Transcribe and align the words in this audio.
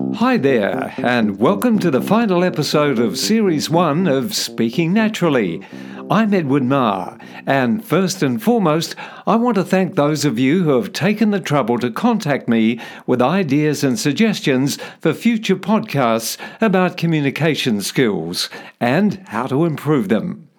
Hi 0.00 0.36
there, 0.36 0.92
and 0.98 1.38
welcome 1.38 1.78
to 1.78 1.90
the 1.90 2.02
final 2.02 2.42
episode 2.42 2.98
of 2.98 3.18
Series 3.18 3.70
1 3.70 4.06
of 4.06 4.34
Speaking 4.34 4.92
Naturally. 4.92 5.62
I'm 6.10 6.34
Edwin 6.34 6.68
Maher, 6.68 7.16
and 7.46 7.84
first 7.84 8.22
and 8.22 8.42
foremost, 8.42 8.96
I 9.26 9.36
want 9.36 9.54
to 9.54 9.64
thank 9.64 9.94
those 9.94 10.24
of 10.24 10.38
you 10.38 10.64
who 10.64 10.70
have 10.70 10.92
taken 10.92 11.30
the 11.30 11.40
trouble 11.40 11.78
to 11.78 11.90
contact 11.90 12.48
me 12.48 12.80
with 13.06 13.22
ideas 13.22 13.84
and 13.84 13.98
suggestions 13.98 14.78
for 15.00 15.14
future 15.14 15.56
podcasts 15.56 16.36
about 16.60 16.96
communication 16.96 17.80
skills 17.80 18.50
and 18.80 19.26
how 19.28 19.46
to 19.46 19.64
improve 19.64 20.08
them. 20.08 20.49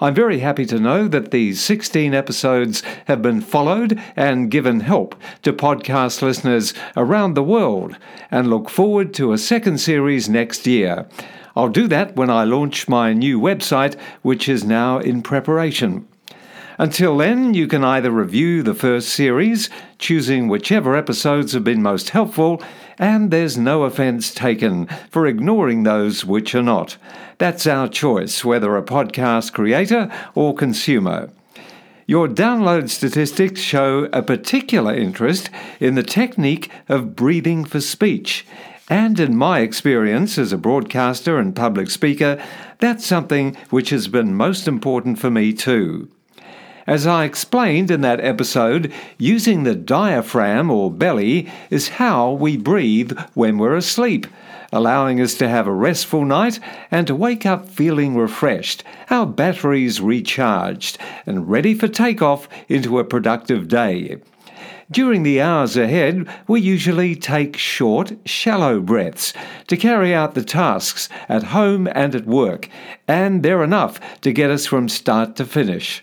I'm 0.00 0.14
very 0.14 0.38
happy 0.38 0.64
to 0.66 0.78
know 0.78 1.08
that 1.08 1.32
these 1.32 1.60
16 1.60 2.14
episodes 2.14 2.84
have 3.06 3.20
been 3.20 3.40
followed 3.40 4.00
and 4.14 4.48
given 4.48 4.78
help 4.78 5.16
to 5.42 5.52
podcast 5.52 6.22
listeners 6.22 6.72
around 6.96 7.34
the 7.34 7.42
world, 7.42 7.96
and 8.30 8.48
look 8.48 8.70
forward 8.70 9.12
to 9.14 9.32
a 9.32 9.38
second 9.38 9.78
series 9.78 10.28
next 10.28 10.68
year. 10.68 11.08
I'll 11.56 11.68
do 11.68 11.88
that 11.88 12.14
when 12.14 12.30
I 12.30 12.44
launch 12.44 12.88
my 12.88 13.12
new 13.12 13.40
website, 13.40 13.98
which 14.22 14.48
is 14.48 14.62
now 14.62 15.00
in 15.00 15.20
preparation. 15.20 16.06
Until 16.78 17.16
then, 17.16 17.54
you 17.54 17.66
can 17.66 17.82
either 17.82 18.12
review 18.12 18.62
the 18.62 18.74
first 18.74 19.08
series, 19.08 19.68
choosing 19.98 20.46
whichever 20.46 20.94
episodes 20.94 21.54
have 21.54 21.64
been 21.64 21.82
most 21.82 22.10
helpful, 22.10 22.62
and 22.98 23.30
there's 23.30 23.56
no 23.56 23.84
offence 23.84 24.34
taken 24.34 24.86
for 25.10 25.26
ignoring 25.26 25.82
those 25.82 26.24
which 26.24 26.54
are 26.54 26.62
not. 26.62 26.96
That's 27.38 27.66
our 27.66 27.88
choice, 27.88 28.44
whether 28.44 28.76
a 28.76 28.82
podcast 28.82 29.52
creator 29.52 30.10
or 30.34 30.54
consumer. 30.54 31.30
Your 32.06 32.26
download 32.26 32.88
statistics 32.88 33.60
show 33.60 34.08
a 34.12 34.22
particular 34.22 34.94
interest 34.94 35.50
in 35.78 35.94
the 35.94 36.02
technique 36.02 36.70
of 36.88 37.14
breathing 37.14 37.64
for 37.64 37.80
speech. 37.80 38.46
And 38.88 39.20
in 39.20 39.36
my 39.36 39.60
experience 39.60 40.38
as 40.38 40.50
a 40.50 40.56
broadcaster 40.56 41.38
and 41.38 41.54
public 41.54 41.90
speaker, 41.90 42.42
that's 42.78 43.04
something 43.04 43.56
which 43.68 43.90
has 43.90 44.08
been 44.08 44.34
most 44.34 44.66
important 44.66 45.18
for 45.18 45.30
me 45.30 45.52
too. 45.52 46.08
As 46.88 47.06
I 47.06 47.26
explained 47.26 47.90
in 47.90 48.00
that 48.00 48.24
episode, 48.24 48.90
using 49.18 49.62
the 49.62 49.74
diaphragm 49.74 50.70
or 50.70 50.90
belly 50.90 51.46
is 51.68 51.90
how 52.00 52.32
we 52.32 52.56
breathe 52.56 53.12
when 53.34 53.58
we're 53.58 53.76
asleep, 53.76 54.26
allowing 54.72 55.20
us 55.20 55.34
to 55.34 55.50
have 55.50 55.66
a 55.66 55.72
restful 55.72 56.24
night 56.24 56.58
and 56.90 57.06
to 57.06 57.14
wake 57.14 57.44
up 57.44 57.68
feeling 57.68 58.16
refreshed, 58.16 58.84
our 59.10 59.26
batteries 59.26 60.00
recharged, 60.00 60.96
and 61.26 61.50
ready 61.50 61.74
for 61.74 61.88
takeoff 61.88 62.48
into 62.70 62.98
a 62.98 63.04
productive 63.04 63.68
day. 63.68 64.16
During 64.90 65.24
the 65.24 65.42
hours 65.42 65.76
ahead, 65.76 66.26
we 66.46 66.62
usually 66.62 67.14
take 67.14 67.58
short, 67.58 68.12
shallow 68.24 68.80
breaths 68.80 69.34
to 69.66 69.76
carry 69.76 70.14
out 70.14 70.34
the 70.34 70.42
tasks 70.42 71.10
at 71.28 71.42
home 71.42 71.86
and 71.92 72.14
at 72.14 72.24
work, 72.24 72.70
and 73.06 73.42
they're 73.42 73.62
enough 73.62 74.00
to 74.22 74.32
get 74.32 74.50
us 74.50 74.64
from 74.64 74.88
start 74.88 75.36
to 75.36 75.44
finish. 75.44 76.02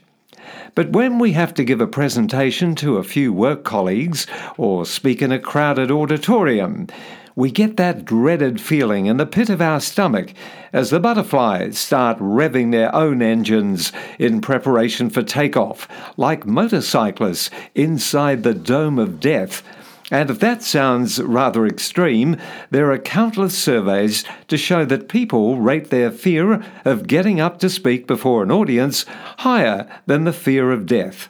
But 0.76 0.90
when 0.90 1.20
we 1.20 1.32
have 1.32 1.54
to 1.54 1.64
give 1.64 1.80
a 1.80 1.88
presentation 1.88 2.76
to 2.76 2.98
a 2.98 3.04
few 3.04 3.32
work 3.32 3.64
colleagues 3.64 4.28
or 4.58 4.86
speak 4.86 5.22
in 5.22 5.32
a 5.32 5.40
crowded 5.40 5.90
auditorium, 5.90 6.88
we 7.34 7.50
get 7.50 7.78
that 7.78 8.04
dreaded 8.04 8.60
feeling 8.60 9.06
in 9.06 9.16
the 9.16 9.26
pit 9.26 9.50
of 9.50 9.62
our 9.62 9.80
stomach 9.80 10.34
as 10.74 10.90
the 10.90 11.00
butterflies 11.00 11.78
start 11.78 12.20
revving 12.20 12.72
their 12.72 12.94
own 12.94 13.22
engines 13.22 13.94
in 14.20 14.42
preparation 14.42 15.10
for 15.10 15.24
takeoff, 15.24 15.88
like 16.18 16.46
motorcyclists 16.46 17.50
inside 17.74 18.44
the 18.44 18.54
dome 18.54 19.00
of 19.00 19.22
death 19.22 19.64
and 20.12 20.30
if 20.30 20.40
that 20.40 20.62
sounds 20.62 21.20
rather 21.20 21.66
extreme, 21.66 22.38
there 22.70 22.92
are 22.92 23.00
countless 23.00 23.58
surveys 23.58 24.24
to 24.48 24.58
show 24.58 24.86
that 24.86 25.10
people 25.10 25.58
rate 25.58 25.90
their 25.90 26.12
fear 26.12 26.64
of 26.86 27.08
getting 27.08 27.40
up 27.40 27.60
to 27.60 27.70
speak 27.70 28.06
before 28.06 28.44
an 28.44 28.52
audience 28.52 29.06
higher 29.40 29.90
than 30.06 30.24
the 30.24 30.34
fear 30.34 30.72
of 30.72 30.86
death. 30.86 31.30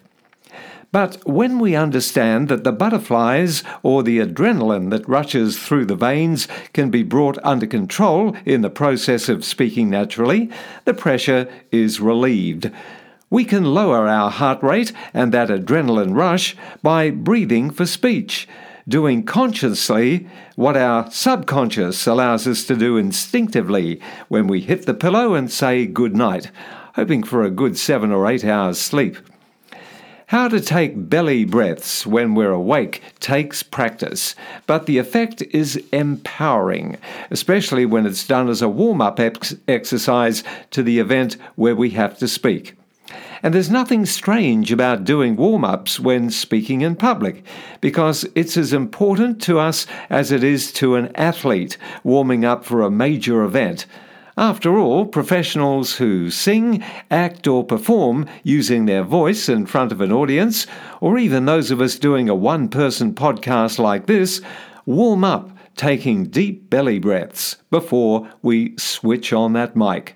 But 0.91 1.17
when 1.27 1.59
we 1.59 1.75
understand 1.75 2.47
that 2.47 2.63
the 2.63 2.71
butterflies 2.71 3.63
or 3.83 4.03
the 4.03 4.19
adrenaline 4.19 4.91
that 4.91 5.07
rushes 5.09 5.57
through 5.57 5.85
the 5.85 5.95
veins 5.95 6.47
can 6.71 6.89
be 6.89 7.03
brought 7.03 7.37
under 7.43 7.67
control 7.67 8.35
in 8.45 8.61
the 8.61 8.69
process 8.69 9.27
of 9.27 9.43
speaking 9.43 9.89
naturally, 9.89 10.49
the 10.85 10.93
pressure 10.93 11.49
is 11.71 11.99
relieved. 11.99 12.71
We 13.29 13.43
can 13.43 13.73
lower 13.73 14.07
our 14.07 14.31
heart 14.31 14.63
rate 14.63 14.93
and 15.13 15.33
that 15.33 15.49
adrenaline 15.49 16.15
rush 16.15 16.55
by 16.81 17.09
breathing 17.09 17.71
for 17.71 17.85
speech, 17.85 18.47
doing 18.87 19.23
consciously 19.23 20.27
what 20.55 20.77
our 20.77 21.09
subconscious 21.11 22.05
allows 22.05 22.47
us 22.47 22.63
to 22.65 22.75
do 22.75 22.97
instinctively 22.97 23.99
when 24.27 24.47
we 24.47 24.61
hit 24.61 24.85
the 24.85 24.93
pillow 24.93 25.33
and 25.33 25.51
say 25.51 25.85
good 25.85 26.15
night, 26.15 26.51
hoping 26.95 27.23
for 27.23 27.43
a 27.43 27.49
good 27.49 27.77
seven 27.77 28.11
or 28.11 28.27
eight 28.27 28.45
hours 28.45 28.79
sleep. 28.79 29.17
How 30.29 30.47
to 30.47 30.59
take 30.59 31.09
belly 31.09 31.45
breaths 31.45 32.05
when 32.05 32.33
we're 32.33 32.51
awake 32.51 33.01
takes 33.19 33.61
practice, 33.61 34.35
but 34.65 34.87
the 34.87 34.97
effect 34.97 35.43
is 35.51 35.77
empowering, 35.91 36.97
especially 37.29 37.85
when 37.85 38.07
it's 38.07 38.25
done 38.25 38.49
as 38.49 38.63
a 38.63 38.69
warm 38.69 39.01
up 39.01 39.19
ex- 39.19 39.55
exercise 39.67 40.43
to 40.71 40.81
the 40.81 40.97
event 40.97 41.37
where 41.55 41.75
we 41.75 41.91
have 41.91 42.17
to 42.17 42.27
speak. 42.27 42.75
And 43.45 43.53
there's 43.53 43.69
nothing 43.69 44.07
strange 44.07 44.71
about 44.71 45.03
doing 45.03 45.35
warm 45.35 45.63
ups 45.63 45.99
when 45.99 46.31
speaking 46.31 46.81
in 46.81 46.95
public, 46.95 47.43
because 47.79 48.25
it's 48.33 48.57
as 48.57 48.73
important 48.73 49.39
to 49.43 49.59
us 49.59 49.85
as 50.09 50.31
it 50.31 50.43
is 50.43 50.71
to 50.71 50.95
an 50.95 51.15
athlete 51.15 51.77
warming 52.03 52.43
up 52.43 52.65
for 52.65 52.81
a 52.81 52.89
major 52.89 53.43
event. 53.43 53.85
After 54.35 54.79
all, 54.79 55.05
professionals 55.05 55.97
who 55.97 56.31
sing, 56.31 56.83
act, 57.11 57.45
or 57.45 57.63
perform 57.63 58.25
using 58.41 58.87
their 58.87 59.03
voice 59.03 59.47
in 59.47 59.67
front 59.67 59.91
of 59.91 60.01
an 60.01 60.11
audience, 60.11 60.65
or 60.99 61.19
even 61.19 61.45
those 61.45 61.69
of 61.69 61.81
us 61.81 61.99
doing 61.99 62.27
a 62.27 62.33
one 62.33 62.67
person 62.67 63.13
podcast 63.13 63.77
like 63.77 64.07
this, 64.07 64.41
warm 64.87 65.23
up 65.23 65.51
taking 65.75 66.25
deep 66.25 66.71
belly 66.71 66.97
breaths 66.97 67.57
before 67.69 68.27
we 68.41 68.75
switch 68.77 69.31
on 69.31 69.53
that 69.53 69.75
mic. 69.75 70.15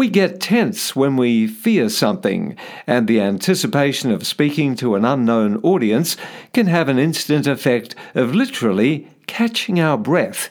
We 0.00 0.08
get 0.08 0.40
tense 0.40 0.96
when 0.96 1.18
we 1.18 1.46
fear 1.46 1.90
something, 1.90 2.56
and 2.86 3.06
the 3.06 3.20
anticipation 3.20 4.10
of 4.10 4.26
speaking 4.26 4.74
to 4.76 4.94
an 4.94 5.04
unknown 5.04 5.58
audience 5.58 6.16
can 6.54 6.68
have 6.68 6.88
an 6.88 6.98
instant 6.98 7.46
effect 7.46 7.94
of 8.14 8.34
literally 8.34 9.08
catching 9.26 9.78
our 9.78 9.98
breath. 9.98 10.48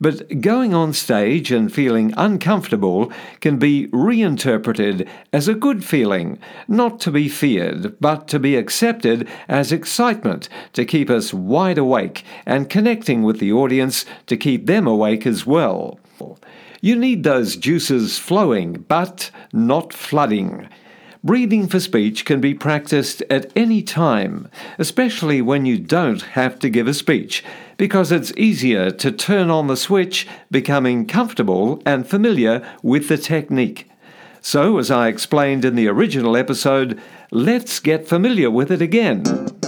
But 0.00 0.40
going 0.40 0.74
on 0.74 0.92
stage 0.92 1.50
and 1.50 1.74
feeling 1.74 2.14
uncomfortable 2.16 3.12
can 3.40 3.58
be 3.58 3.88
reinterpreted 3.92 5.08
as 5.32 5.48
a 5.48 5.54
good 5.54 5.84
feeling, 5.84 6.38
not 6.68 7.00
to 7.00 7.10
be 7.10 7.28
feared, 7.28 7.98
but 7.98 8.28
to 8.28 8.38
be 8.38 8.54
accepted 8.54 9.26
as 9.48 9.72
excitement 9.72 10.48
to 10.72 10.84
keep 10.84 11.10
us 11.10 11.34
wide 11.34 11.78
awake 11.78 12.24
and 12.46 12.70
connecting 12.70 13.24
with 13.24 13.40
the 13.40 13.52
audience 13.52 14.04
to 14.26 14.36
keep 14.36 14.66
them 14.66 14.86
awake 14.86 15.26
as 15.26 15.44
well. 15.44 15.98
You 16.84 16.96
need 16.96 17.24
those 17.24 17.56
juices 17.56 18.18
flowing, 18.18 18.84
but 18.88 19.30
not 19.54 19.90
flooding. 19.94 20.68
Breathing 21.22 21.66
for 21.66 21.80
speech 21.80 22.26
can 22.26 22.42
be 22.42 22.52
practiced 22.52 23.22
at 23.30 23.50
any 23.56 23.80
time, 23.80 24.50
especially 24.78 25.40
when 25.40 25.64
you 25.64 25.78
don't 25.78 26.20
have 26.20 26.58
to 26.58 26.68
give 26.68 26.86
a 26.86 26.92
speech, 26.92 27.42
because 27.78 28.12
it's 28.12 28.36
easier 28.36 28.90
to 28.90 29.10
turn 29.10 29.48
on 29.48 29.66
the 29.66 29.78
switch, 29.78 30.28
becoming 30.50 31.06
comfortable 31.06 31.80
and 31.86 32.06
familiar 32.06 32.60
with 32.82 33.08
the 33.08 33.16
technique. 33.16 33.90
So, 34.42 34.76
as 34.76 34.90
I 34.90 35.08
explained 35.08 35.64
in 35.64 35.76
the 35.76 35.88
original 35.88 36.36
episode, 36.36 37.00
let's 37.30 37.80
get 37.80 38.06
familiar 38.06 38.50
with 38.50 38.70
it 38.70 38.82
again. 38.82 39.63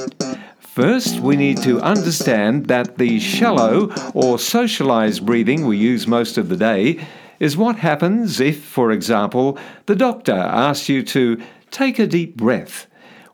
First, 0.76 1.20
we 1.20 1.36
need 1.36 1.62
to 1.62 1.80
understand 1.80 2.66
that 2.66 2.98
the 2.98 3.18
shallow 3.18 3.90
or 4.12 4.38
socialized 4.38 5.24
breathing 5.24 5.64
we 5.64 5.78
use 5.78 6.06
most 6.06 6.36
of 6.36 6.50
the 6.50 6.56
day 6.58 7.00
is 7.40 7.56
what 7.56 7.76
happens 7.76 8.40
if, 8.40 8.62
for 8.62 8.92
example, 8.92 9.58
the 9.86 9.96
doctor 9.96 10.34
asks 10.34 10.90
you 10.90 11.02
to 11.04 11.40
take 11.70 11.98
a 11.98 12.06
deep 12.06 12.36
breath. 12.36 12.88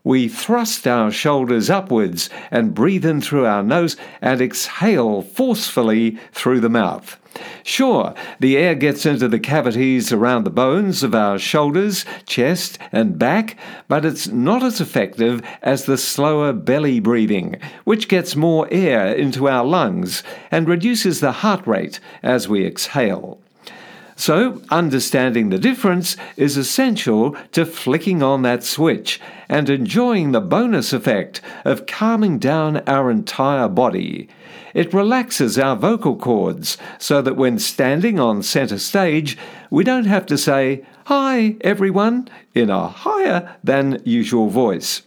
We 0.04 0.26
thrust 0.26 0.88
our 0.88 1.12
shoulders 1.12 1.70
upwards 1.70 2.28
and 2.50 2.74
breathe 2.74 3.04
in 3.04 3.20
through 3.20 3.46
our 3.46 3.62
nose 3.62 3.96
and 4.20 4.40
exhale 4.40 5.22
forcefully 5.22 6.18
through 6.32 6.58
the 6.58 6.68
mouth. 6.68 7.18
Sure, 7.62 8.12
the 8.40 8.56
air 8.56 8.74
gets 8.74 9.06
into 9.06 9.28
the 9.28 9.38
cavities 9.38 10.12
around 10.12 10.44
the 10.44 10.50
bones 10.50 11.04
of 11.04 11.14
our 11.14 11.38
shoulders, 11.38 12.04
chest, 12.26 12.78
and 12.90 13.18
back, 13.18 13.56
but 13.86 14.04
it's 14.04 14.26
not 14.26 14.62
as 14.62 14.80
effective 14.80 15.40
as 15.62 15.84
the 15.84 15.96
slower 15.96 16.52
belly 16.52 16.98
breathing, 16.98 17.56
which 17.84 18.08
gets 18.08 18.34
more 18.34 18.68
air 18.72 19.14
into 19.14 19.48
our 19.48 19.64
lungs 19.64 20.24
and 20.50 20.68
reduces 20.68 21.20
the 21.20 21.32
heart 21.32 21.64
rate 21.66 22.00
as 22.22 22.48
we 22.48 22.66
exhale. 22.66 23.38
So, 24.16 24.62
understanding 24.70 25.48
the 25.48 25.58
difference 25.58 26.16
is 26.36 26.56
essential 26.56 27.36
to 27.52 27.64
flicking 27.64 28.22
on 28.22 28.42
that 28.42 28.62
switch 28.62 29.20
and 29.48 29.68
enjoying 29.68 30.32
the 30.32 30.40
bonus 30.40 30.92
effect 30.92 31.40
of 31.64 31.86
calming 31.86 32.38
down 32.38 32.78
our 32.86 33.10
entire 33.10 33.68
body. 33.68 34.28
It 34.74 34.94
relaxes 34.94 35.58
our 35.58 35.76
vocal 35.76 36.16
cords 36.16 36.78
so 36.98 37.20
that 37.22 37.36
when 37.36 37.58
standing 37.58 38.18
on 38.18 38.42
centre 38.42 38.78
stage, 38.78 39.36
we 39.70 39.84
don't 39.84 40.06
have 40.06 40.26
to 40.26 40.38
say, 40.38 40.84
Hi, 41.06 41.56
everyone, 41.62 42.28
in 42.54 42.70
a 42.70 42.88
higher 42.88 43.56
than 43.64 44.00
usual 44.04 44.48
voice. 44.48 45.02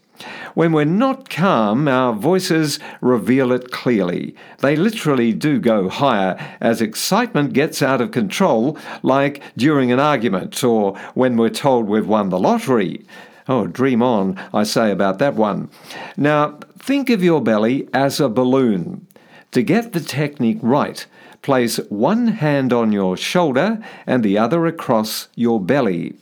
When 0.54 0.72
we're 0.72 0.86
not 0.86 1.30
calm, 1.30 1.88
our 1.88 2.14
voices 2.14 2.80
reveal 3.02 3.52
it 3.52 3.72
clearly. 3.72 4.36
They 4.60 4.76
literally 4.76 5.34
do 5.34 5.60
go 5.60 5.90
higher 5.90 6.38
as 6.62 6.82
excitement 6.82 7.54
gets 7.54 7.82
out 7.82 8.02
of 8.02 8.12
control, 8.12 8.78
like 9.04 9.44
during 9.58 9.92
an 9.92 10.00
argument 10.00 10.64
or 10.64 10.98
when 11.14 11.36
we're 11.38 11.50
told 11.50 11.88
we've 11.88 12.08
won 12.08 12.30
the 12.30 12.40
lottery. 12.40 13.06
Oh, 13.48 13.68
dream 13.68 14.02
on, 14.02 14.40
I 14.54 14.64
say 14.64 14.92
about 14.92 15.20
that 15.20 15.36
one. 15.36 15.70
Now, 16.18 16.60
think 16.80 17.10
of 17.10 17.24
your 17.24 17.42
belly 17.42 17.88
as 17.94 18.20
a 18.20 18.30
balloon. 18.30 19.06
To 19.52 19.62
get 19.62 19.94
the 19.94 20.00
technique 20.00 20.60
right, 20.62 21.06
place 21.42 21.78
one 21.90 22.28
hand 22.28 22.74
on 22.74 22.92
your 22.92 23.16
shoulder 23.16 23.80
and 24.08 24.24
the 24.24 24.38
other 24.38 24.66
across 24.66 25.28
your 25.36 25.62
belly. 25.62 26.16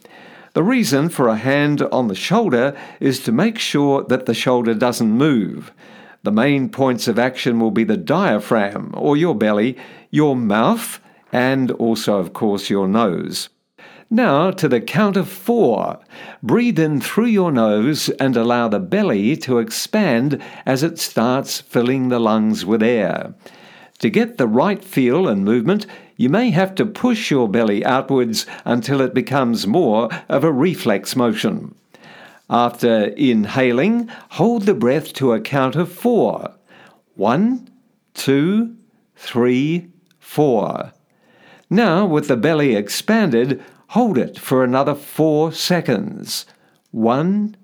The 0.54 0.64
reason 0.64 1.10
for 1.10 1.28
a 1.28 1.36
hand 1.36 1.82
on 1.82 2.08
the 2.08 2.16
shoulder 2.16 2.78
is 3.00 3.20
to 3.22 3.32
make 3.32 3.58
sure 3.58 4.04
that 4.04 4.28
the 4.28 4.36
shoulder 4.36 4.76
doesn't 4.76 5.12
move. 5.12 5.74
The 6.22 6.32
main 6.32 6.70
points 6.70 7.08
of 7.08 7.18
action 7.18 7.60
will 7.60 7.72
be 7.72 7.84
the 7.84 7.98
diaphragm, 7.98 8.94
or 8.96 9.18
your 9.18 9.34
belly, 9.34 9.78
your 10.12 10.36
mouth, 10.36 11.00
and 11.32 11.72
also, 11.72 12.20
of 12.20 12.34
course, 12.34 12.70
your 12.70 12.88
nose. 12.88 13.50
Now 14.12 14.52
to 14.52 14.70
the 14.70 14.80
count 14.80 15.18
of 15.18 15.28
four. 15.28 16.00
Breathe 16.44 16.78
in 16.78 17.02
through 17.02 17.34
your 17.34 17.52
nose 17.52 18.10
and 18.10 18.38
allow 18.38 18.68
the 18.68 18.80
belly 18.80 19.36
to 19.38 19.58
expand 19.58 20.40
as 20.68 20.84
it 20.84 21.00
starts 21.00 21.62
filling 21.62 22.10
the 22.10 22.20
lungs 22.20 22.64
with 22.64 22.84
air. 22.84 23.34
To 24.00 24.10
get 24.12 24.38
the 24.38 24.48
right 24.48 24.84
feel 24.84 25.28
and 25.28 25.44
movement, 25.44 25.88
you 26.16 26.30
may 26.30 26.52
have 26.52 26.76
to 26.76 26.86
push 26.86 27.32
your 27.32 27.50
belly 27.50 27.84
outwards 27.84 28.46
until 28.66 29.02
it 29.02 29.14
becomes 29.14 29.68
more 29.68 30.10
of 30.30 30.44
a 30.44 30.52
reflex 30.52 31.16
motion. 31.16 31.76
After 32.50 33.06
inhaling, 33.06 34.10
hold 34.32 34.64
the 34.64 34.74
breath 34.74 35.14
to 35.14 35.34
a 35.34 35.42
count 35.42 35.76
of 35.76 35.92
four. 35.92 36.54
One, 37.16 37.70
two, 38.14 38.76
three, 39.16 39.90
four. 40.20 40.92
Now, 41.70 42.06
with 42.06 42.28
the 42.28 42.38
belly 42.38 42.76
expanded, 42.76 43.64
hold 43.88 44.18
it 44.18 44.38
for 44.38 44.64
another 44.64 44.94
four 44.94 45.52
seconds. 45.52 46.46
One, 46.92 47.56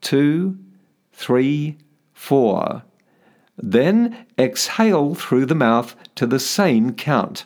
two, 0.00 0.58
three, 1.12 1.78
four. 2.12 2.84
Then 3.56 4.26
exhale 4.38 5.14
through 5.14 5.46
the 5.46 5.54
mouth 5.54 5.96
to 6.16 6.26
the 6.26 6.38
same 6.38 6.92
count. 6.92 7.44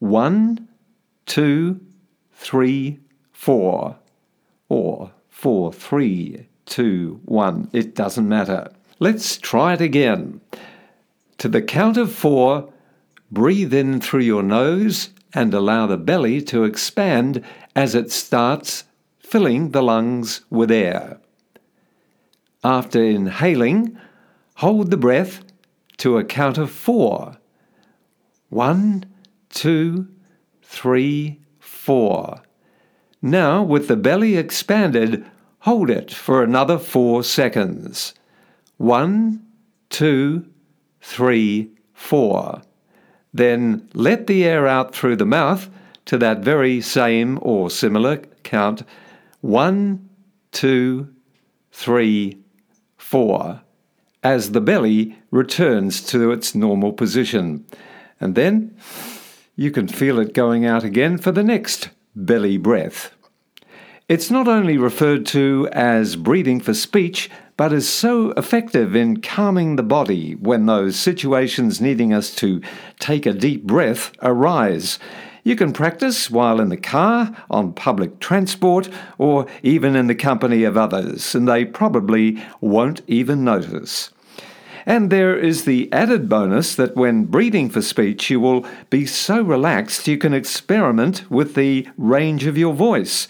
One, 0.00 0.68
two, 1.24 1.80
three, 2.32 2.98
four. 3.32 3.96
Or 4.68 5.12
four, 5.28 5.72
three, 5.72 6.48
two, 6.66 7.20
one. 7.24 7.70
It 7.72 7.94
doesn't 7.94 8.28
matter. 8.28 8.72
Let's 8.98 9.38
try 9.38 9.74
it 9.74 9.80
again. 9.80 10.40
To 11.38 11.48
the 11.48 11.62
count 11.62 11.96
of 11.96 12.12
four, 12.12 12.72
breathe 13.30 13.72
in 13.72 14.00
through 14.00 14.20
your 14.20 14.42
nose 14.42 15.10
and 15.32 15.54
allow 15.54 15.86
the 15.86 15.96
belly 15.96 16.42
to 16.42 16.64
expand 16.64 17.44
as 17.76 17.94
it 17.94 18.10
starts 18.10 18.84
filling 19.20 19.70
the 19.70 19.82
lungs 19.82 20.42
with 20.50 20.70
air. 20.70 21.18
After 22.62 23.02
inhaling, 23.02 23.96
Hold 24.60 24.90
the 24.90 24.98
breath 24.98 25.42
to 25.96 26.18
a 26.18 26.24
count 26.24 26.58
of 26.58 26.70
four. 26.70 27.38
One, 28.50 29.06
two, 29.50 30.08
three, 30.62 31.40
four. 31.58 32.42
Now, 33.20 33.62
with 33.62 33.88
the 33.88 33.96
belly 33.96 34.36
expanded, 34.36 35.24
hold 35.60 35.90
it 35.90 36.10
for 36.10 36.42
another 36.42 36.78
four 36.78 37.22
seconds. 37.22 38.14
One, 38.78 39.44
two, 39.90 40.46
three, 41.02 41.70
four. 41.92 42.62
Then 43.34 43.88
let 43.92 44.26
the 44.26 44.44
air 44.44 44.66
out 44.66 44.94
through 44.94 45.16
the 45.16 45.26
mouth 45.26 45.68
to 46.06 46.16
that 46.18 46.38
very 46.38 46.80
same 46.80 47.38
or 47.42 47.70
similar 47.70 48.16
count. 48.42 48.82
One, 49.42 50.08
two, 50.50 51.14
three, 51.70 52.38
four 52.96 53.60
as 54.22 54.52
the 54.52 54.60
belly 54.60 55.16
returns 55.30 56.02
to 56.02 56.30
its 56.30 56.54
normal 56.54 56.92
position. 56.92 57.64
And 58.20 58.34
then 58.34 58.76
you 59.60 59.70
can 59.70 59.86
feel 59.86 60.18
it 60.18 60.32
going 60.32 60.64
out 60.64 60.82
again 60.82 61.18
for 61.18 61.32
the 61.32 61.42
next 61.42 61.90
belly 62.16 62.56
breath. 62.56 63.14
It's 64.08 64.30
not 64.30 64.48
only 64.48 64.78
referred 64.78 65.26
to 65.26 65.68
as 65.72 66.16
breathing 66.16 66.60
for 66.60 66.72
speech, 66.72 67.28
but 67.58 67.70
is 67.70 67.86
so 67.86 68.30
effective 68.38 68.96
in 68.96 69.20
calming 69.20 69.76
the 69.76 69.82
body 69.82 70.34
when 70.36 70.64
those 70.64 70.96
situations 70.96 71.78
needing 71.78 72.10
us 72.10 72.34
to 72.36 72.62
take 73.00 73.26
a 73.26 73.34
deep 73.34 73.64
breath 73.64 74.12
arise. 74.22 74.98
You 75.44 75.56
can 75.56 75.74
practice 75.74 76.30
while 76.30 76.58
in 76.58 76.70
the 76.70 76.78
car, 76.78 77.30
on 77.50 77.74
public 77.74 78.18
transport, 78.18 78.88
or 79.18 79.46
even 79.62 79.94
in 79.94 80.06
the 80.06 80.14
company 80.14 80.64
of 80.64 80.78
others, 80.78 81.34
and 81.34 81.46
they 81.46 81.66
probably 81.66 82.42
won't 82.62 83.02
even 83.06 83.44
notice. 83.44 84.10
And 84.90 85.08
there 85.08 85.36
is 85.38 85.66
the 85.66 85.88
added 85.92 86.28
bonus 86.28 86.74
that 86.74 86.96
when 86.96 87.26
breathing 87.26 87.70
for 87.70 87.80
speech, 87.80 88.28
you 88.28 88.40
will 88.40 88.66
be 88.90 89.06
so 89.06 89.40
relaxed 89.40 90.08
you 90.08 90.18
can 90.18 90.34
experiment 90.34 91.30
with 91.30 91.54
the 91.54 91.86
range 91.96 92.44
of 92.44 92.58
your 92.58 92.74
voice. 92.74 93.28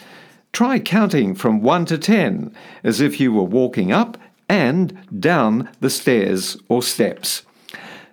Try 0.54 0.78
counting 0.78 1.34
from 1.34 1.60
1 1.60 1.84
to 1.84 1.98
10 1.98 2.54
as 2.82 3.02
if 3.02 3.20
you 3.20 3.30
were 3.30 3.44
walking 3.44 3.92
up 3.92 4.16
and 4.48 4.98
down 5.20 5.68
the 5.80 5.90
stairs 5.90 6.56
or 6.70 6.82
steps. 6.82 7.42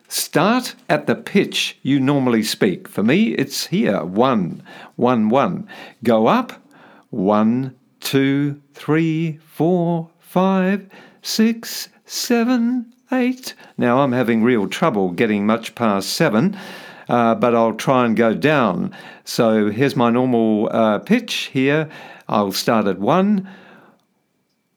Start 0.10 0.76
at 0.90 1.08
the 1.08 1.16
pitch 1.16 1.78
you 1.82 2.02
normally 2.02 2.44
speak. 2.44 2.90
For 2.90 3.02
me, 3.02 3.30
it's 3.30 3.68
here 3.68 4.04
one, 4.04 4.62
one, 4.98 5.30
one. 5.30 5.70
Go 6.04 6.28
up 6.28 6.62
one, 7.12 7.78
two, 8.02 8.62
three, 8.74 9.38
four, 9.38 10.10
five, 10.20 10.90
six, 11.22 11.88
seven, 12.06 12.92
eight. 13.12 13.54
Now 13.78 14.00
I'm 14.00 14.12
having 14.12 14.44
real 14.44 14.68
trouble 14.68 15.12
getting 15.12 15.46
much 15.46 15.76
past 15.76 16.10
seven. 16.10 16.58
Uh, 17.10 17.36
but 17.36 17.56
I'll 17.56 17.74
try 17.74 18.06
and 18.06 18.18
go 18.18 18.34
down. 18.34 18.94
So 19.24 19.70
here's 19.70 19.96
my 19.96 20.10
normal 20.10 20.70
uh, 20.72 21.00
pitch 21.00 21.50
here. 21.54 21.90
I'll 22.28 22.52
start 22.52 22.86
at 22.88 23.00
one 23.00 23.48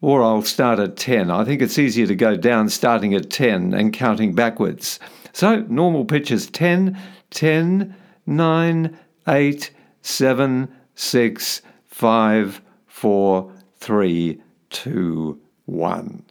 or 0.01 0.23
I'll 0.23 0.43
start 0.43 0.79
at 0.79 0.97
10. 0.97 1.31
I 1.31 1.45
think 1.45 1.61
it's 1.61 1.79
easier 1.79 2.07
to 2.07 2.15
go 2.15 2.37
down 2.37 2.69
starting 2.69 3.15
at 3.15 3.31
10 3.31 3.75
and 3.75 3.93
counting 3.93 4.35
backwards. 4.35 4.99
So 5.33 5.61
normal 5.69 6.05
pitch 6.05 6.31
is 6.31 6.49
10, 6.51 6.99
10, 7.31 7.95
9, 8.27 8.99
8, 9.29 9.71
7, 10.03 10.77
6, 10.95 11.63
5, 11.87 12.63
4, 12.87 13.53
3, 13.77 14.43
2, 14.71 15.41
1. 15.67 16.25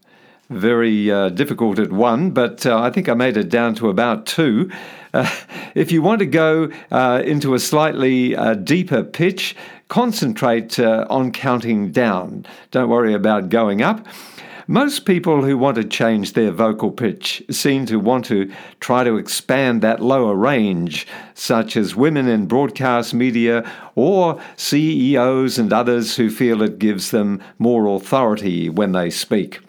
Very 0.49 1.11
uh, 1.11 1.29
difficult 1.29 1.77
at 1.77 1.91
one, 1.91 2.31
but 2.31 2.65
uh, 2.65 2.81
I 2.81 2.89
think 2.89 3.07
I 3.07 3.13
made 3.13 3.37
it 3.37 3.49
down 3.49 3.75
to 3.75 3.89
about 3.89 4.25
two. 4.25 4.71
Uh, 5.13 5.29
if 5.75 5.91
you 5.91 6.01
want 6.01 6.19
to 6.19 6.25
go 6.25 6.71
uh, 6.89 7.21
into 7.23 7.53
a 7.53 7.59
slightly 7.59 8.35
uh, 8.35 8.55
deeper 8.55 9.03
pitch, 9.03 9.55
concentrate 9.89 10.79
uh, 10.79 11.05
on 11.07 11.31
counting 11.31 11.91
down. 11.91 12.47
Don't 12.71 12.89
worry 12.89 13.13
about 13.13 13.49
going 13.49 13.83
up. 13.83 14.07
Most 14.65 15.05
people 15.05 15.43
who 15.43 15.55
want 15.55 15.75
to 15.75 15.83
change 15.83 16.33
their 16.33 16.51
vocal 16.51 16.89
pitch 16.91 17.43
seem 17.51 17.85
to 17.85 17.99
want 17.99 18.25
to 18.25 18.51
try 18.79 19.03
to 19.03 19.17
expand 19.17 19.83
that 19.83 19.99
lower 19.99 20.35
range, 20.35 21.05
such 21.35 21.77
as 21.77 21.95
women 21.95 22.27
in 22.27 22.47
broadcast 22.47 23.13
media 23.13 23.69
or 23.93 24.41
CEOs 24.57 25.59
and 25.59 25.71
others 25.71 26.15
who 26.15 26.31
feel 26.31 26.63
it 26.63 26.79
gives 26.79 27.11
them 27.11 27.41
more 27.59 27.85
authority 27.87 28.67
when 28.67 28.93
they 28.93 29.11
speak. 29.11 29.59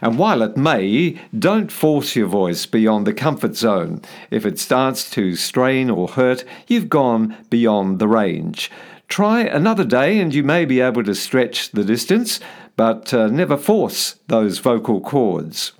And 0.00 0.18
while 0.18 0.42
it 0.42 0.56
may, 0.56 1.20
don't 1.36 1.72
force 1.72 2.14
your 2.16 2.28
voice 2.28 2.66
beyond 2.66 3.06
the 3.06 3.12
comfort 3.12 3.56
zone. 3.56 4.02
If 4.30 4.46
it 4.46 4.58
starts 4.58 5.10
to 5.10 5.34
strain 5.34 5.90
or 5.90 6.08
hurt, 6.08 6.44
you've 6.66 6.88
gone 6.88 7.36
beyond 7.50 7.98
the 7.98 8.08
range. 8.08 8.70
Try 9.08 9.40
another 9.40 9.84
day 9.84 10.18
and 10.18 10.34
you 10.34 10.42
may 10.42 10.64
be 10.64 10.80
able 10.80 11.02
to 11.04 11.14
stretch 11.14 11.70
the 11.70 11.84
distance, 11.84 12.40
but 12.76 13.12
uh, 13.12 13.28
never 13.28 13.56
force 13.56 14.16
those 14.28 14.58
vocal 14.58 15.00
cords. 15.00 15.72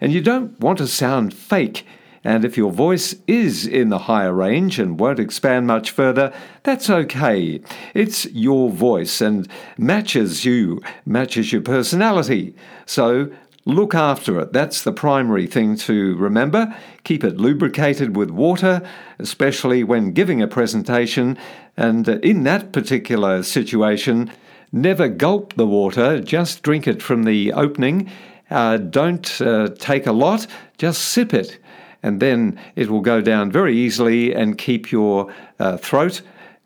And 0.00 0.12
you 0.12 0.20
don't 0.20 0.58
want 0.60 0.78
to 0.78 0.86
sound 0.86 1.32
fake. 1.32 1.86
And 2.24 2.44
if 2.44 2.56
your 2.56 2.72
voice 2.72 3.14
is 3.26 3.66
in 3.66 3.90
the 3.90 3.98
higher 4.00 4.32
range 4.32 4.78
and 4.78 4.98
won't 4.98 5.20
expand 5.20 5.66
much 5.66 5.90
further, 5.90 6.32
that's 6.62 6.88
okay. 6.88 7.60
It's 7.92 8.24
your 8.26 8.70
voice 8.70 9.20
and 9.20 9.46
matches 9.76 10.44
you, 10.44 10.82
matches 11.04 11.52
your 11.52 11.60
personality. 11.60 12.54
So 12.86 13.30
Look 13.66 13.94
after 13.94 14.38
it. 14.40 14.52
That's 14.52 14.82
the 14.82 14.92
primary 14.92 15.46
thing 15.46 15.76
to 15.76 16.16
remember. 16.16 16.76
Keep 17.02 17.24
it 17.24 17.38
lubricated 17.38 18.14
with 18.14 18.28
water, 18.28 18.82
especially 19.18 19.82
when 19.82 20.12
giving 20.12 20.42
a 20.42 20.46
presentation. 20.46 21.38
And 21.74 22.06
in 22.06 22.42
that 22.42 22.72
particular 22.72 23.42
situation, 23.42 24.30
never 24.70 25.08
gulp 25.08 25.54
the 25.54 25.66
water, 25.66 26.20
just 26.20 26.62
drink 26.62 26.86
it 26.86 27.00
from 27.00 27.24
the 27.24 27.54
opening. 27.54 28.10
Uh, 28.50 28.76
don't 28.76 29.40
uh, 29.40 29.68
take 29.78 30.06
a 30.06 30.12
lot, 30.12 30.46
just 30.76 31.00
sip 31.00 31.32
it. 31.32 31.58
And 32.02 32.20
then 32.20 32.60
it 32.76 32.90
will 32.90 33.00
go 33.00 33.22
down 33.22 33.50
very 33.50 33.74
easily 33.74 34.34
and 34.34 34.58
keep 34.58 34.92
your 34.92 35.32
uh, 35.58 35.78
throat 35.78 36.20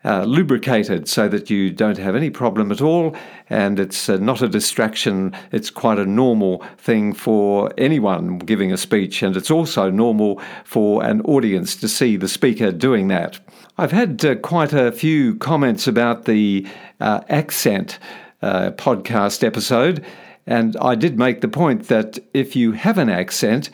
uh, 0.09 0.25
lubricated 0.25 1.07
so 1.07 1.29
that 1.29 1.51
you 1.51 1.71
don't 1.71 1.99
have 1.99 2.17
any 2.17 2.31
problem 2.31 2.73
at 2.73 2.81
all 2.81 3.15
and 3.51 3.79
it's 3.79 4.09
uh, 4.09 4.17
not 4.17 4.41
a 4.41 4.49
distraction. 4.49 5.37
It's 5.53 5.69
quite 5.69 5.99
a 5.99 6.07
normal 6.07 6.65
thing 6.79 7.13
for 7.13 7.71
anyone 7.77 8.39
giving 8.39 8.73
a 8.73 8.79
speech, 8.79 9.23
and 9.23 9.37
it's 9.37 9.51
also 9.51 9.91
normal 9.91 10.41
for 10.65 11.05
an 11.05 11.21
audience 11.23 11.77
to 11.77 11.89
see 11.89 12.17
the 12.17 12.29
speaker 12.29 12.73
doing 12.73 13.09
that. 13.09 13.39
I've 13.77 13.93
had 13.93 14.25
uh, 14.25 14.37
quite 14.37 14.73
a 14.73 14.93
few 14.93 15.37
comments 15.37 15.87
about 15.87 16.25
the 16.25 16.67
uh, 17.01 17.21
accent 17.29 17.99
uh, 18.41 18.71
podcast 18.73 19.45
episode, 19.45 20.05
and 20.47 20.77
I 20.81 20.95
did 20.95 21.19
make 21.19 21.43
the 21.43 21.49
point 21.49 21.89
that 21.89 22.19
if 22.33 22.57
you 22.57 22.73
have 22.73 22.97
an 22.97 23.11
accent, 23.11 23.69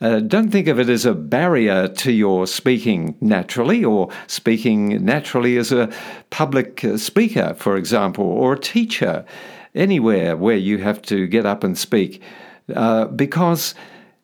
uh, 0.00 0.20
don't 0.20 0.50
think 0.50 0.68
of 0.68 0.78
it 0.78 0.88
as 0.88 1.04
a 1.04 1.14
barrier 1.14 1.88
to 1.88 2.12
your 2.12 2.46
speaking 2.46 3.16
naturally 3.20 3.84
or 3.84 4.10
speaking 4.26 5.04
naturally 5.04 5.56
as 5.56 5.72
a 5.72 5.90
public 6.30 6.84
uh, 6.84 6.98
speaker, 6.98 7.54
for 7.54 7.76
example, 7.76 8.24
or 8.24 8.54
a 8.54 8.58
teacher, 8.58 9.24
anywhere 9.74 10.36
where 10.36 10.56
you 10.56 10.78
have 10.78 11.00
to 11.02 11.26
get 11.26 11.46
up 11.46 11.64
and 11.64 11.78
speak. 11.78 12.22
Uh, 12.74 13.06
because 13.06 13.74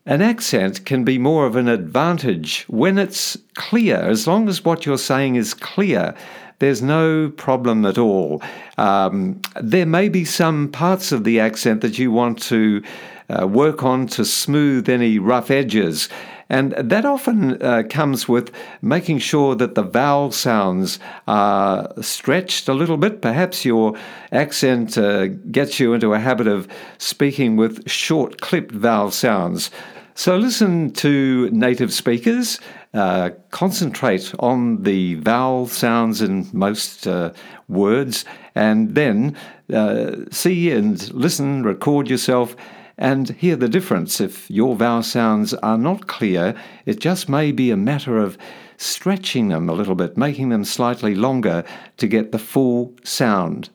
an 0.07 0.23
accent 0.23 0.85
can 0.87 1.05
be 1.05 1.19
more 1.19 1.47
of 1.47 1.57
an 1.57 1.69
advantage 1.69 2.65
when 2.69 2.99
it's 2.99 3.37
clear, 3.55 3.97
as 3.97 4.27
long 4.27 4.49
as 4.49 4.65
what 4.65 4.87
you're 4.87 4.99
saying 4.99 5.37
is 5.37 5.55
clear. 5.55 6.15
There's 6.59 6.83
no 6.83 7.31
problem 7.31 7.87
at 7.87 7.97
all. 7.97 8.43
Um, 8.77 9.41
there 9.63 9.87
may 9.87 10.09
be 10.09 10.25
some 10.25 10.69
parts 10.69 11.11
of 11.11 11.25
the 11.25 11.41
accent 11.41 11.81
that 11.81 11.99
you 11.99 12.11
want 12.13 12.41
to 12.43 12.83
uh, 13.31 13.47
work 13.47 13.83
on 13.83 14.07
to 14.09 14.25
smooth 14.25 14.89
any 14.89 15.19
rough 15.19 15.51
edges. 15.51 16.09
And 16.51 16.73
that 16.73 17.05
often 17.05 17.63
uh, 17.63 17.85
comes 17.89 18.29
with 18.29 18.51
making 18.83 19.21
sure 19.21 19.55
that 19.55 19.77
the 19.77 19.85
vowel 19.85 20.33
sounds 20.33 20.99
are 21.29 21.93
stretched 22.03 22.69
a 22.69 22.75
little 22.75 22.97
bit. 22.97 23.23
Perhaps 23.23 23.65
your 23.65 23.97
accent 24.33 24.99
uh, 24.99 25.29
gets 25.29 25.79
you 25.79 25.95
into 25.95 26.13
a 26.13 26.19
habit 26.19 26.49
of 26.49 26.67
speaking 26.99 27.57
with 27.57 27.89
short, 27.89 28.41
clipped 28.41 28.73
vowel 28.73 29.13
sounds. 29.13 29.71
So 30.17 30.37
listen 30.37 30.93
to 30.95 31.49
native 31.53 31.93
speakers, 31.93 32.59
uh, 32.95 33.31
concentrate 33.53 34.35
on 34.41 34.83
the 34.83 35.15
vowel 35.15 35.69
sounds 35.69 36.21
in 36.21 36.49
most 36.53 37.07
uh, 37.07 37.33
words, 37.69 38.25
and 38.57 38.97
then 38.97 39.37
uh, 39.73 40.17
see 40.33 40.73
and 40.73 41.11
listen, 41.15 41.63
record 41.63 42.11
yourself 42.11 42.57
and 43.01 43.31
hear 43.31 43.57
the 43.57 43.69
difference. 43.69 44.21
If 44.21 44.49
your 44.51 44.77
vowel 44.77 45.03
sounds 45.03 45.55
are 45.55 45.79
not 45.79 46.07
clear, 46.07 46.55
it 46.85 47.01
just 47.01 47.29
may 47.29 47.51
be 47.51 47.71
a 47.71 47.77
matter 47.77 48.19
of 48.19 48.39
stretching 48.77 49.49
them 49.49 49.69
a 49.69 49.73
little 49.73 49.95
bit, 49.95 50.17
making 50.17 50.51
them 50.51 50.65
slightly 50.65 51.15
longer 51.15 51.65
to 51.97 52.07
get 52.07 52.31
the 52.31 52.39
full 52.39 52.95
sound. 53.03 53.71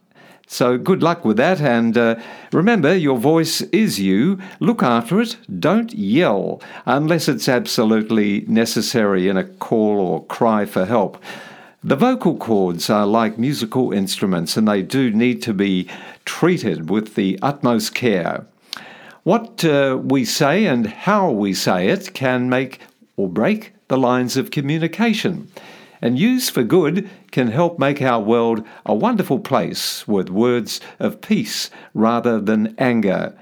So 0.48 0.78
good 0.78 1.02
luck 1.02 1.26
with 1.26 1.38
that, 1.38 1.60
and 1.60 1.98
uh, 1.98 2.18
remember, 2.54 2.96
your 2.96 3.18
voice 3.18 3.62
is 3.62 4.00
you. 4.00 4.38
Look 4.60 4.84
after 4.84 5.20
it. 5.20 5.38
Don't 5.60 5.92
yell 5.92 6.62
unless 6.86 7.28
it's 7.28 7.50
absolutely 7.50 8.42
necessary 8.42 9.28
in 9.28 9.38
a 9.38 9.44
call 9.44 10.00
or 10.00 10.24
cry 10.26 10.66
for 10.66 10.86
help. 10.86 11.22
The 11.84 11.96
vocal 11.96 12.38
cords 12.38 12.92
are 12.92 13.08
like 13.08 13.40
musical 13.40 13.92
instruments, 13.92 14.56
and 14.56 14.68
they 14.68 14.84
do 14.84 15.10
need 15.10 15.42
to 15.44 15.54
be 15.54 15.88
treated 16.26 16.92
with 16.92 17.16
the 17.16 17.40
utmost 17.42 17.96
care. 17.96 18.46
What 19.26 19.66
uh, 19.66 19.98
we 20.04 20.24
say 20.24 20.68
and 20.68 20.86
how 20.86 21.32
we 21.32 21.56
say 21.56 21.88
it 21.88 22.14
can 22.14 22.48
make 22.48 22.80
or 23.18 23.28
break 23.28 23.74
the 23.88 23.98
lines 23.98 24.38
of 24.38 24.52
communication. 24.52 25.48
And 26.00 26.20
used 26.20 26.54
for 26.54 26.62
good 26.62 27.10
can 27.32 27.48
help 27.48 27.80
make 27.80 28.04
our 28.04 28.22
world 28.22 28.64
a 28.86 28.94
wonderful 28.94 29.40
place 29.40 30.08
with 30.08 30.30
words 30.30 30.80
of 31.00 31.22
peace 31.22 31.72
rather 31.96 32.40
than 32.40 32.76
anger. 32.78 33.36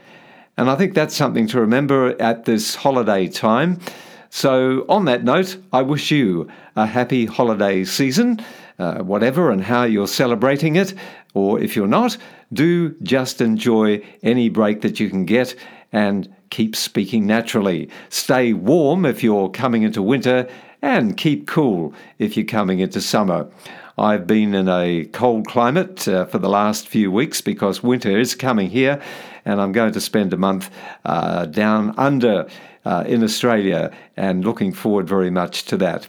And 0.56 0.70
I 0.70 0.76
think 0.76 0.94
that's 0.94 1.18
something 1.18 1.48
to 1.48 1.60
remember 1.60 2.16
at 2.22 2.46
this 2.46 2.76
holiday 2.76 3.28
time. 3.28 3.82
So, 4.30 4.86
on 4.88 5.04
that 5.06 5.26
note, 5.26 5.58
I 5.74 5.82
wish 5.82 6.12
you 6.12 6.50
a 6.78 6.86
happy 6.86 7.26
holiday 7.26 7.84
season, 7.84 8.40
uh, 8.80 9.00
whatever 9.00 9.52
and 9.52 9.62
how 9.62 9.84
you're 9.84 10.08
celebrating 10.08 10.78
it. 10.78 10.94
Or 11.34 11.60
if 11.60 11.76
you're 11.76 11.88
not, 11.88 12.16
do 12.54 12.96
just 13.04 13.42
enjoy 13.42 14.04
any 14.22 14.50
break 14.50 14.82
that 14.82 15.00
you 15.00 15.10
can 15.10 15.26
get 15.26 15.56
and 15.92 16.34
keep 16.50 16.76
speaking 16.76 17.26
naturally. 17.26 17.90
Stay 18.10 18.54
warm 18.54 19.06
if 19.06 19.24
you're 19.24 19.50
coming 19.50 19.84
into 19.84 20.02
winter 20.02 20.48
and 20.82 21.18
keep 21.18 21.48
cool 21.48 21.94
if 22.20 22.36
you're 22.36 22.46
coming 22.46 22.80
into 22.80 23.02
summer. 23.02 23.50
I've 23.98 24.26
been 24.26 24.56
in 24.56 24.68
a 24.68 25.06
cold 25.06 25.48
climate 25.48 26.08
uh, 26.08 26.26
for 26.26 26.40
the 26.40 26.50
last 26.50 26.88
few 26.88 27.12
weeks 27.12 27.42
because 27.42 27.84
winter 27.84 28.20
is 28.20 28.34
coming 28.34 28.70
here, 28.70 29.02
and 29.46 29.62
I'm 29.62 29.72
going 29.72 29.94
to 29.94 30.02
spend 30.02 30.34
a 30.34 30.38
month 30.38 30.72
uh, 31.06 31.46
down 31.46 31.94
under 31.98 32.48
uh, 32.86 33.04
in 33.06 33.24
Australia 33.24 33.96
and 34.18 34.44
looking 34.44 34.74
forward 34.74 35.08
very 35.08 35.30
much 35.30 35.66
to 35.66 35.78
that. 35.78 36.08